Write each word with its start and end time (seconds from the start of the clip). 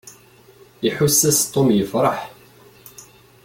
Iḥuss-as 0.87 1.39
Tom 1.53 1.69
yefṛeḥ. 1.77 2.19